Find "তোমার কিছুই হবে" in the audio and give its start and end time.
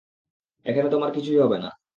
0.89-1.57